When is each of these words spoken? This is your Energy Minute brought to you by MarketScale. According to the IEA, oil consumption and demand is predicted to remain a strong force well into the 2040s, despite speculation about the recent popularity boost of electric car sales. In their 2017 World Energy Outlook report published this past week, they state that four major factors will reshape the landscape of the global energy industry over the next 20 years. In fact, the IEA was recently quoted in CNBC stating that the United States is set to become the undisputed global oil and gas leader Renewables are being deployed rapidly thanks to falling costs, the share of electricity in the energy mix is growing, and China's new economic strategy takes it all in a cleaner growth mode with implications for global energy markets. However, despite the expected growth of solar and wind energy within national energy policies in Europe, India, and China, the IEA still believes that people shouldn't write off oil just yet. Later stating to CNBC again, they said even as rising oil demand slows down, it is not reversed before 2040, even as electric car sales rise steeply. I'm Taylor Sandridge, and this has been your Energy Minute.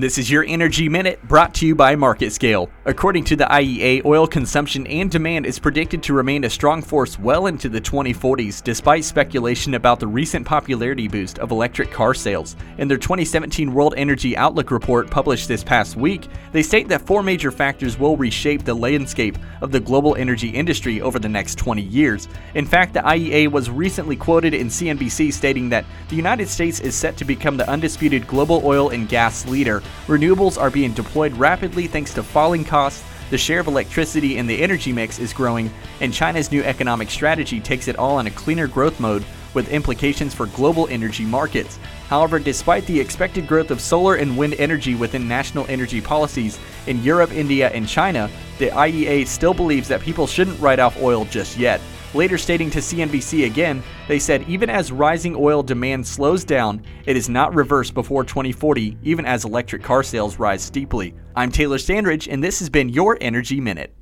This 0.00 0.16
is 0.16 0.30
your 0.30 0.46
Energy 0.48 0.88
Minute 0.88 1.22
brought 1.28 1.52
to 1.56 1.66
you 1.66 1.74
by 1.74 1.94
MarketScale. 1.94 2.70
According 2.86 3.24
to 3.24 3.36
the 3.36 3.44
IEA, 3.44 4.02
oil 4.06 4.26
consumption 4.26 4.86
and 4.86 5.10
demand 5.10 5.44
is 5.44 5.58
predicted 5.58 6.02
to 6.04 6.14
remain 6.14 6.44
a 6.44 6.48
strong 6.48 6.80
force 6.80 7.18
well 7.18 7.48
into 7.48 7.68
the 7.68 7.82
2040s, 7.82 8.64
despite 8.64 9.04
speculation 9.04 9.74
about 9.74 10.00
the 10.00 10.06
recent 10.06 10.46
popularity 10.46 11.06
boost 11.06 11.38
of 11.38 11.50
electric 11.50 11.90
car 11.90 12.14
sales. 12.14 12.56
In 12.78 12.88
their 12.88 12.96
2017 12.96 13.74
World 13.74 13.92
Energy 13.98 14.34
Outlook 14.38 14.70
report 14.70 15.10
published 15.10 15.48
this 15.48 15.62
past 15.62 15.96
week, 15.96 16.28
they 16.52 16.62
state 16.62 16.88
that 16.88 17.06
four 17.06 17.22
major 17.22 17.50
factors 17.50 17.98
will 17.98 18.16
reshape 18.16 18.64
the 18.64 18.72
landscape 18.72 19.36
of 19.60 19.70
the 19.70 19.80
global 19.80 20.16
energy 20.16 20.48
industry 20.48 21.02
over 21.02 21.18
the 21.18 21.28
next 21.28 21.56
20 21.56 21.82
years. 21.82 22.26
In 22.54 22.64
fact, 22.64 22.94
the 22.94 23.00
IEA 23.00 23.52
was 23.52 23.68
recently 23.68 24.16
quoted 24.16 24.54
in 24.54 24.68
CNBC 24.68 25.30
stating 25.30 25.68
that 25.68 25.84
the 26.08 26.16
United 26.16 26.48
States 26.48 26.80
is 26.80 26.94
set 26.94 27.18
to 27.18 27.26
become 27.26 27.58
the 27.58 27.68
undisputed 27.68 28.26
global 28.26 28.62
oil 28.64 28.88
and 28.88 29.06
gas 29.06 29.46
leader 29.46 29.82
Renewables 30.06 30.60
are 30.60 30.70
being 30.70 30.92
deployed 30.92 31.32
rapidly 31.34 31.86
thanks 31.86 32.12
to 32.14 32.22
falling 32.22 32.64
costs, 32.64 33.04
the 33.30 33.38
share 33.38 33.60
of 33.60 33.68
electricity 33.68 34.38
in 34.38 34.48
the 34.48 34.60
energy 34.60 34.92
mix 34.92 35.20
is 35.20 35.32
growing, 35.32 35.72
and 36.00 36.12
China's 36.12 36.50
new 36.50 36.64
economic 36.64 37.10
strategy 37.10 37.60
takes 37.60 37.86
it 37.86 37.96
all 37.96 38.18
in 38.18 38.26
a 38.26 38.30
cleaner 38.32 38.66
growth 38.66 38.98
mode 38.98 39.24
with 39.54 39.70
implications 39.70 40.34
for 40.34 40.46
global 40.46 40.88
energy 40.88 41.24
markets. 41.24 41.78
However, 42.08 42.40
despite 42.40 42.86
the 42.86 42.98
expected 42.98 43.46
growth 43.46 43.70
of 43.70 43.80
solar 43.80 44.16
and 44.16 44.36
wind 44.36 44.54
energy 44.54 44.96
within 44.96 45.28
national 45.28 45.66
energy 45.68 46.00
policies 46.00 46.58
in 46.88 47.02
Europe, 47.04 47.32
India, 47.32 47.70
and 47.70 47.86
China, 47.86 48.28
the 48.58 48.70
IEA 48.70 49.26
still 49.26 49.54
believes 49.54 49.86
that 49.88 50.00
people 50.00 50.26
shouldn't 50.26 50.60
write 50.60 50.80
off 50.80 51.00
oil 51.00 51.24
just 51.26 51.56
yet. 51.56 51.80
Later 52.12 52.38
stating 52.38 52.70
to 52.70 52.80
CNBC 52.80 53.46
again, 53.46 53.84
they 54.08 54.18
said 54.18 54.48
even 54.48 54.68
as 54.68 54.90
rising 54.90 55.36
oil 55.36 55.62
demand 55.62 56.04
slows 56.04 56.42
down, 56.42 56.82
it 57.06 57.16
is 57.16 57.28
not 57.28 57.54
reversed 57.54 57.94
before 57.94 58.24
2040, 58.24 58.98
even 59.04 59.24
as 59.24 59.44
electric 59.44 59.84
car 59.84 60.02
sales 60.02 60.36
rise 60.40 60.60
steeply. 60.60 61.14
I'm 61.36 61.52
Taylor 61.52 61.78
Sandridge, 61.78 62.26
and 62.26 62.42
this 62.42 62.58
has 62.58 62.68
been 62.68 62.88
your 62.88 63.16
Energy 63.20 63.60
Minute. 63.60 63.94